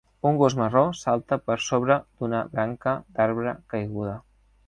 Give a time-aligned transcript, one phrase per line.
[0.27, 4.19] Un gos marró salta per sobre d'una branca d'arbre caiguda.